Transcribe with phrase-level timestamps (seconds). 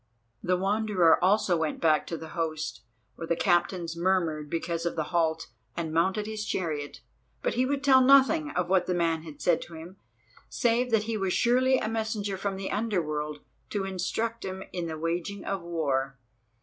[0.41, 2.81] The Wanderer also went back to the host,
[3.13, 5.45] where the captains murmured because of the halt,
[5.77, 7.01] and mounted his chariot.
[7.43, 9.97] But he would tell nothing of what the man had said to him,
[10.49, 14.87] save that he was surely a messenger from the Under world to instruct him in
[14.87, 16.17] the waging of the war.